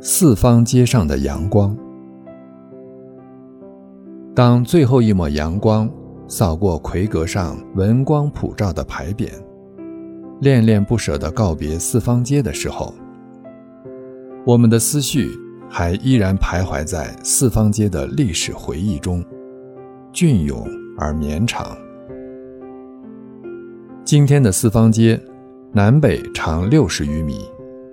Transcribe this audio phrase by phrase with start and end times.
[0.00, 1.76] 四方街上的阳光。
[4.32, 5.90] 当最后一抹阳光
[6.28, 9.28] 扫过魁阁上文光普照的牌匾，
[10.40, 12.94] 恋恋不舍地告别四方街的时候，
[14.46, 15.28] 我们的思绪
[15.68, 19.24] 还依然徘徊在四方街的历史回忆中，
[20.12, 20.64] 隽永
[20.96, 21.76] 而绵长。
[24.04, 25.20] 今天的四方街，
[25.72, 27.40] 南北长六十余米，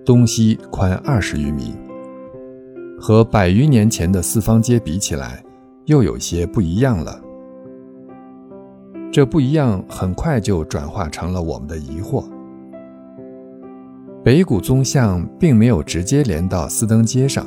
[0.06, 1.74] 东西宽二十余米，
[3.08, 5.44] 和百余年前的四方街比起来，
[5.86, 7.22] 又有些不一样了。
[9.12, 12.24] 这不一样很快就转化成了我们的疑惑：
[14.24, 17.46] 北谷宗像并没有直接连到四灯街上，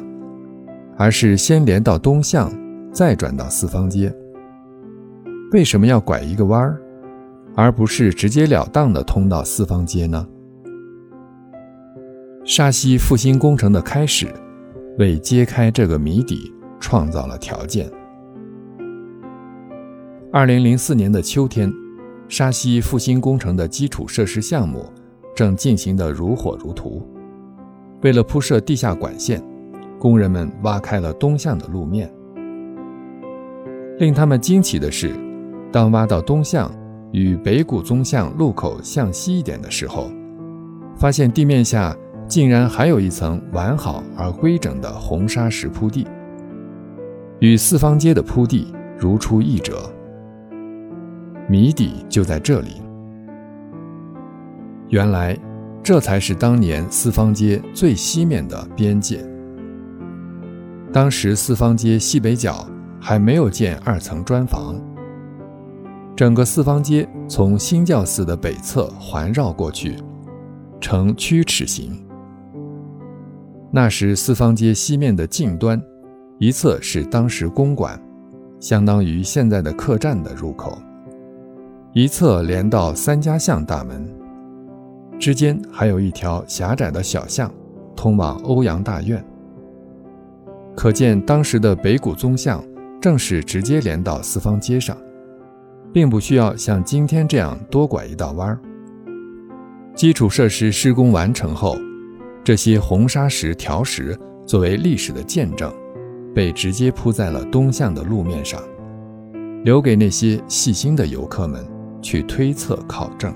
[0.97, 2.53] 而是先连到东巷，
[2.93, 4.15] 再转到四方街。
[5.51, 6.81] 为什么要拐一个弯儿？
[7.57, 10.25] 而不是直截了当的通到四方街呢？
[12.45, 14.29] 沙溪复兴工程的开始，
[14.99, 17.89] 为揭开这个谜底创造了条件。
[20.33, 21.73] 二零零四年的秋天，
[22.29, 24.85] 沙溪复兴工程的基础设施项目
[25.37, 27.01] 正进行得如火如荼。
[28.03, 29.41] 为了铺设地下管线，
[30.01, 32.13] 工人们挖开了东向的路面。
[33.99, 35.15] 令他们惊奇的是，
[35.71, 36.69] 当挖到东向，
[37.13, 40.11] 与北谷宗巷路口向西一点的时候，
[40.97, 41.97] 发现地面下
[42.29, 46.07] 竟然还有一层完好而规整的红砂石铺地，
[47.41, 49.91] 与四方街的铺地如出一辙。
[51.49, 52.83] 谜底就在这里。
[54.91, 55.37] 原来，
[55.83, 59.25] 这才是当年四方街最西面的边界。
[60.93, 62.67] 当时四方街西北角
[63.01, 64.79] 还没有建二层砖房。
[66.15, 69.97] 整个四方街从新教寺的北侧环绕过去，
[70.81, 72.08] 呈曲尺形。
[73.71, 75.81] 那时四方街西面的近端，
[76.39, 78.01] 一侧是当时公馆，
[78.61, 80.79] 相当于现在的客栈的入口；
[81.93, 84.09] 一侧连到三家巷大门，
[85.19, 87.53] 之间还有一条狭窄的小巷，
[87.95, 89.25] 通往欧阳大院。
[90.75, 92.65] 可见当时的北谷宗巷
[93.01, 94.97] 正是直接连到四方街上。
[95.91, 98.59] 并不需要像今天这样多拐一道弯儿。
[99.95, 101.77] 基础设施施工完成后，
[102.45, 105.73] 这些红砂石条石作为历史的见证，
[106.35, 108.61] 被直接铺在了东向的路面上，
[109.65, 111.67] 留给那些细心的游客们
[112.01, 113.35] 去推测考证。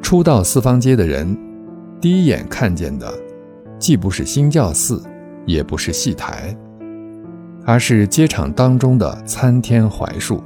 [0.00, 1.36] 初到四方街的人，
[2.00, 3.12] 第一眼看见的，
[3.78, 5.02] 既不是新教寺，
[5.44, 6.56] 也不是戏台。
[7.68, 10.40] 而是街场当中的参天槐树，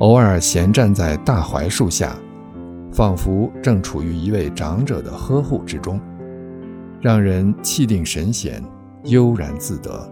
[0.00, 2.14] 偶尔闲站在大槐树下，
[2.96, 6.00] 仿佛正处于一位长者的呵护之中，
[6.98, 8.64] 让人气定神闲，
[9.04, 10.10] 悠然自得。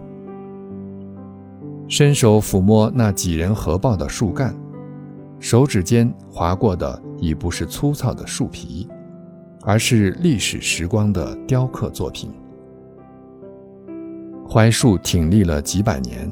[1.87, 4.55] 伸手抚摸那几人合抱的树干，
[5.39, 8.87] 手指间划过的已不是粗糙的树皮，
[9.63, 12.31] 而是历史时光的雕刻作品。
[14.47, 16.31] 槐树挺立了几百年，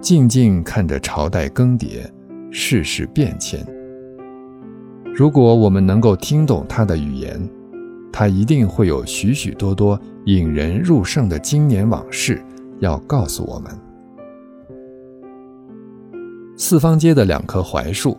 [0.00, 2.08] 静静看着朝代更迭，
[2.52, 3.66] 世事变迁。
[5.14, 7.48] 如果我们能够听懂他的语言，
[8.12, 12.42] 他一定会有许许多多引人入胜的经年往事
[12.80, 13.70] 要告诉我们。
[16.56, 18.16] 四方街的两棵槐树，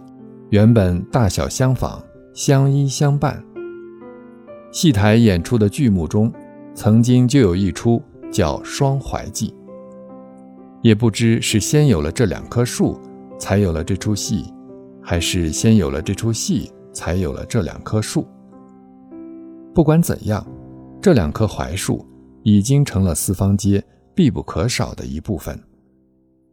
[0.49, 1.99] 原本大小相仿，
[2.33, 3.43] 相依相伴。
[4.71, 6.31] 戏台演出的剧目中，
[6.73, 8.01] 曾经就有一出。
[8.31, 9.53] 叫双槐记，
[10.81, 12.99] 也不知是先有了这两棵树，
[13.37, 14.51] 才有了这出戏，
[14.99, 18.27] 还是先有了这出戏，才有了这两棵树。
[19.73, 20.45] 不管怎样，
[21.01, 22.05] 这两棵槐树
[22.43, 23.83] 已经成了四方街
[24.15, 25.59] 必不可少的一部分，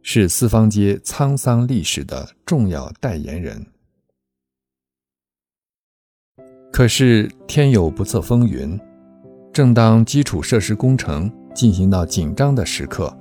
[0.01, 3.65] 是四方街沧桑历史的重要代言人。
[6.71, 8.79] 可是天有不测风云，
[9.53, 11.31] 正当基础设施工程。
[11.53, 13.13] 进行到紧张的时刻，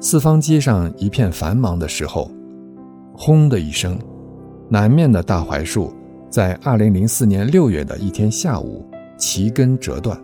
[0.00, 2.30] 四方街上一片繁忙的时候，
[3.12, 3.98] 轰的一声，
[4.68, 5.92] 南面的大槐树
[6.34, 8.84] 在二零零四年六月的一天下午，
[9.16, 10.20] 其根折断，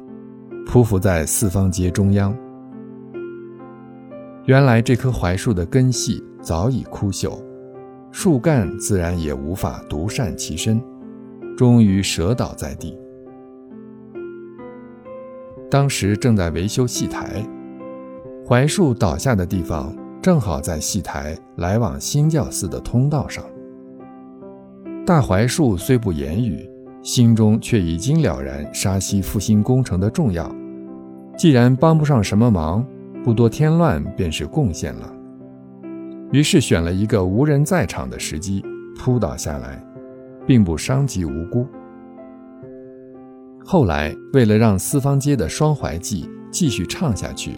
[0.67, 2.37] 匍匐在四方街中央。
[4.45, 7.41] 原来这棵槐树的根系早已枯朽，
[8.11, 10.83] 树干自然也无法独善其身，
[11.57, 12.99] 终于折倒在地。
[15.71, 17.41] 当时正在维修戏台，
[18.49, 23.45] 槐树倒下的地方正好在戏台来往新教寺的通道上。
[25.11, 26.71] 大槐树虽不言语，
[27.03, 30.49] 心中却已经了然沙溪复兴工程的重要。
[31.37, 32.87] 既然帮不上什么忙，
[33.25, 35.13] 不多添乱便是贡献了。
[36.31, 38.65] 于是选了一个无人在场的时机
[38.97, 39.85] 扑倒下来，
[40.47, 41.67] 并不伤及无辜。
[43.65, 47.55] 后来，为了让四方街的双槐记继续唱下去，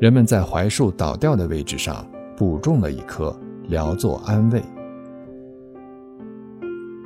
[0.00, 3.36] 人们在槐树倒掉的位置上补种了一棵，
[3.66, 4.62] 聊作安慰。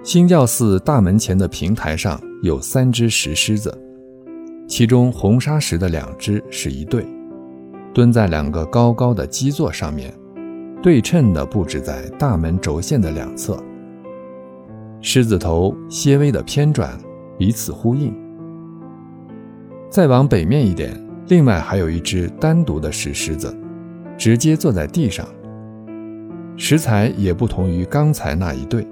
[0.05, 3.73] 兴教寺大门前的平台上有三只石狮子，
[4.67, 7.07] 其中红砂石的两只是一对，
[7.95, 10.13] 蹲在两个高高的基座上面，
[10.83, 13.63] 对称地布置在大门轴线的两侧，
[15.01, 16.99] 狮子头些微的偏转。
[17.39, 18.15] 彼此呼应。
[19.91, 20.93] 再往北面一点，
[21.27, 23.53] 另外还有一只单独的石狮子，
[24.17, 25.27] 直接坐在地上。
[26.57, 28.87] 石材也不同于刚才那一对。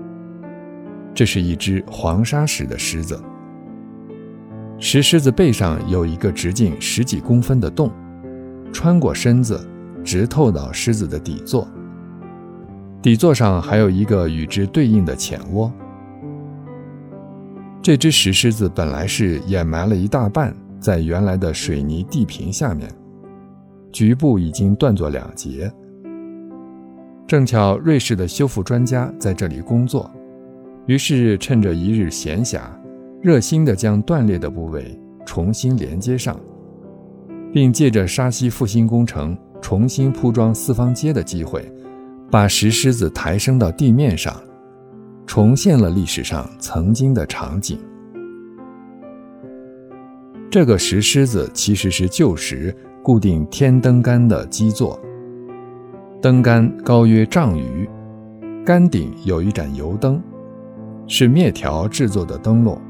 [1.14, 3.20] 这是一只黄砂石的狮子。
[4.78, 7.92] 石狮子背上有一个直径十几公分的洞，
[8.72, 9.68] 穿过身子，
[10.02, 11.68] 直透到狮子的底座。
[13.02, 15.72] 底座上还有一个与之对应的浅窝。
[17.82, 22.90] 这只石狮子本来是掩埋了一大半在原来的水泥地坪下面，
[23.90, 25.70] 局部已经断作两截。
[27.26, 30.10] 正巧瑞士的修复专家在这里工作，
[30.90, 32.62] 于是趁着一日闲暇，
[33.22, 36.36] 热心地将断裂的部位重新连接上，
[37.52, 41.64] 并借着沙溪复兴工程重新铺装四方街的机会，
[42.28, 44.34] 把石狮子抬升到地面上。
[45.28, 47.78] 重现了历史上曾经的场景。
[50.50, 55.00] 这个石狮子其实是旧时固定天灯杆的基座，
[56.20, 57.88] 灯杆高约丈余，
[58.66, 60.20] 杆顶有一盏油灯，
[61.12, 62.80] 是篾条制作的灯笼，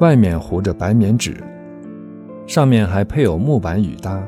[0.00, 1.42] 外面糊着白棉纸，
[2.46, 4.22] 上面还配有木板雨搭。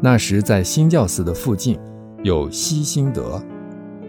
[0.00, 1.78] 那时在新教寺的附近
[2.24, 3.40] 有西兴德。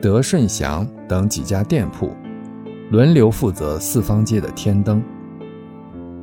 [0.02, 2.10] 德顺祥等几家店铺
[2.90, 5.04] 轮流负责四方街的天灯。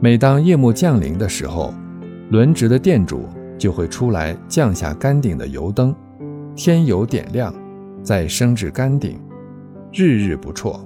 [0.01, 1.73] 每当夜幕降临的时候，
[2.31, 3.27] 轮值的店主
[3.57, 5.95] 就会出来降下杆顶的油灯，
[6.57, 7.55] 添油点亮，
[8.03, 9.17] 再升至杆顶，
[9.99, 10.79] 日日不辍。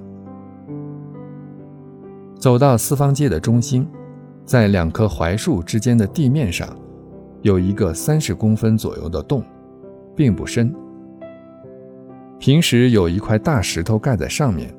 [2.39, 3.85] 走到四方街的中心，
[4.45, 6.69] 在两棵槐树之间的地面上，
[7.43, 9.43] 有一个三十公分左右的洞，
[10.15, 10.73] 并不深。
[12.39, 14.73] 平时有一块大石头盖在上面，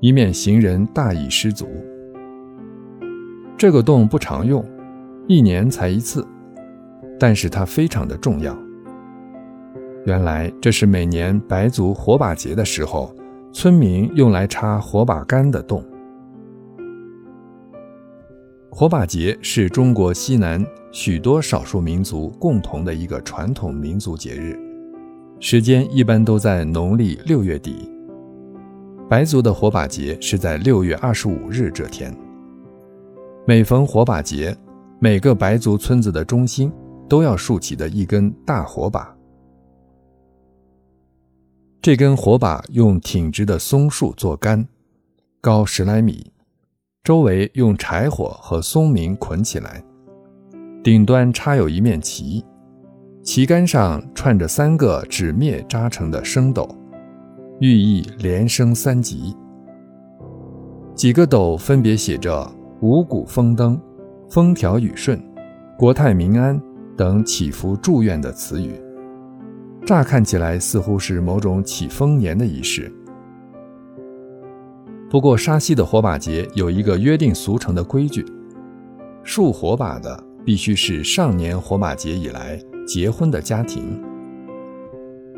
[0.00, 1.68] 以免行人大意失足。
[3.56, 4.64] 这个洞不常用，
[5.28, 6.26] 一年才一次，
[7.16, 8.58] 但是它非常的重要。
[10.04, 13.14] 原来这是每年白族火把节的时候，
[13.52, 15.84] 村民用来插火把杆的洞。
[18.70, 24.58] 火把节是中国西南许多少数民族共同的一个传统民族节日。
[25.38, 27.90] 时间一般都在农历六月底，
[29.10, 32.16] 白族的火把节是在六月二十五日这天。
[33.46, 34.56] 每逢火把节，
[34.98, 36.72] 每个白族村子的中心
[37.08, 39.14] 都要竖起的一根大火把。
[41.82, 44.64] 这根火把用挺直的松树做杆，
[45.40, 46.30] 高十来米，
[47.02, 49.82] 周围用柴火和松明捆起来，
[50.84, 52.44] 顶端插有一面旗。
[53.24, 56.72] 旗杆上串着三个纸篾扎成的升斗，
[57.58, 59.36] 寓意连升三级。
[60.94, 62.48] 几个斗分别写着
[62.80, 63.76] “五谷丰登
[64.30, 65.20] ”“风调雨顺
[65.76, 66.62] ”“国泰民安”
[66.96, 68.80] 等祈福祝愿的词语。
[69.92, 72.90] 乍看起来似乎是某种祈丰年的仪式。
[75.10, 78.24] 不过沙溪的火把节有一个约定俗成的规矩：
[79.22, 82.58] 竖火把的必须是上年火把节以来。
[82.86, 84.02] 结婚的家庭，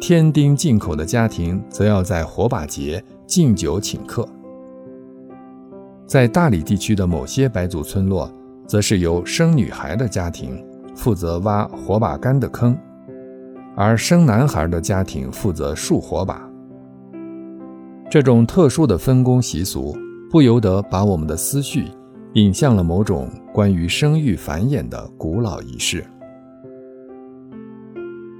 [0.00, 4.24] 添丁进口的家庭，则要在火把节敬酒请客。
[6.06, 8.32] 在大理地区的某些白族村落，
[8.68, 12.78] 则是由生女孩的家庭负责挖火把杆的坑，
[13.76, 16.48] 而生男孩的家庭负责竖火把。
[18.10, 19.96] 这种特殊的分工习俗，
[20.30, 21.86] 不由得把我们的思绪
[22.34, 26.04] 引向了某种关于生育繁衍的古老仪式。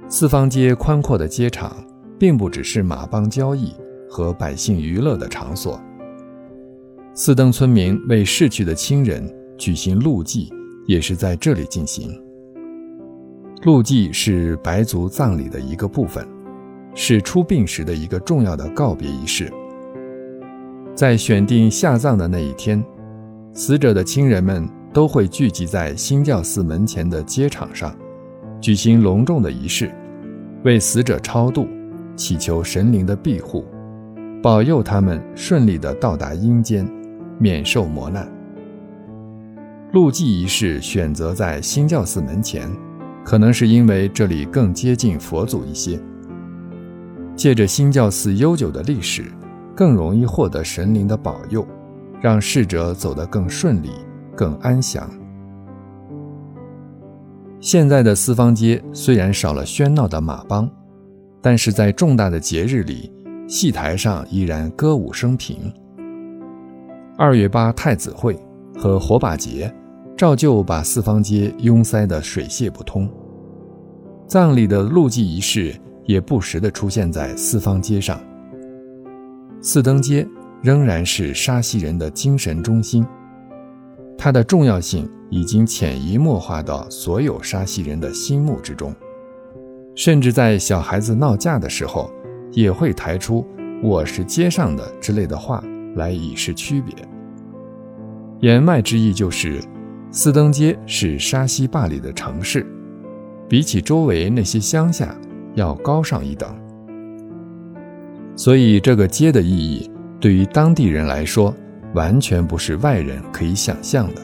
[0.07, 1.75] 四方街宽阔的街场，
[2.17, 3.73] 并不只是马帮交易
[4.09, 5.81] 和百姓娱乐的场所。
[7.13, 9.27] 四登村民为逝去的亲人
[9.57, 10.53] 举行路祭，
[10.85, 12.17] 也是在这里进行。
[13.65, 16.23] 路祭是白族葬礼的一个部分，
[16.93, 19.51] 是出殡时的一个重要的告别仪式。
[20.93, 22.85] 在选定下葬的那一天，
[23.53, 27.91] 死者的亲人们都会聚集在兴教寺门前的街场上，
[28.61, 29.91] 举行隆重的仪式，
[30.63, 31.67] 为死者超度，
[32.15, 33.65] 祈求神灵的庇护，
[34.43, 36.87] 保佑他们顺利地到达阴间，
[37.39, 38.31] 免受磨难。
[39.91, 42.69] 路祭仪式选择在兴教寺门前，
[43.25, 45.99] 可能是因为这里更接近佛祖一些。
[47.35, 49.25] 借着新教寺悠久的历史，
[49.75, 51.67] 更容易获得神灵的保佑，
[52.21, 53.89] 让逝者走得更顺利、
[54.35, 55.09] 更安详。
[57.59, 60.69] 现在的四方街虽然少了喧闹的马帮，
[61.41, 63.11] 但是在重大的节日里，
[63.47, 65.73] 戏台上依然歌舞升平。
[67.17, 68.39] 二月八太子会
[68.77, 69.73] 和火把节。
[70.17, 73.09] 照旧把四方街拥塞得水泄不通。
[74.27, 78.19] 葬礼的路祭仪式也不时地出现在四方街上。
[79.61, 80.25] 四灯街
[80.61, 83.05] 仍然是沙溪人的精神中心，
[84.17, 88.95] 它的重要性已经潜移默化到所有沙溪人的心目之中，
[89.95, 92.09] 甚至在小孩子闹架的时候，
[92.51, 93.45] 也会抬出
[93.83, 95.61] “我是街上的”之类的话
[95.95, 96.95] 来以示区别。
[98.39, 99.61] 言外之意就是。
[100.17, 102.65] 四登街是沙溪坝里的城市，
[103.49, 105.13] 比起周围那些乡下
[105.55, 106.49] 要高上一等，
[108.33, 111.53] 所以这个街的意义对于当地人来说，
[111.93, 114.21] 完全不是外人可以想象的。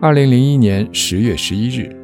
[0.00, 1.94] 二零零一年十月十一日，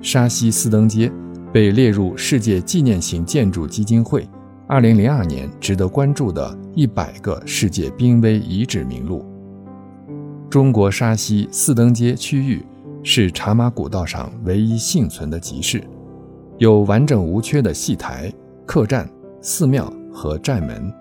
[0.00, 1.12] 沙溪四登街
[1.52, 4.26] 被列入世界纪念性建筑基金会
[4.66, 9.22] 二零零二年值得关注的一百个世界濒危遗址名录。
[10.54, 12.64] 中国沙溪四灯街区域
[13.02, 15.82] 是茶马古道上唯一幸存的集市，
[16.58, 18.32] 有完整无缺的戏台、
[18.64, 20.94] 客栈、寺庙和寨门，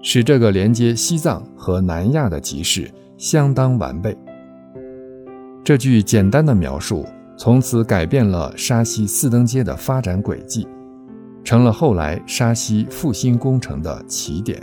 [0.00, 4.16] 使这个连接西藏和南亚的集市相当完备。
[5.64, 7.04] 这句简单的描述
[7.36, 10.68] 从此改变了沙溪四灯街的发展轨迹，
[11.42, 14.62] 成了后来沙溪复兴工程的起点。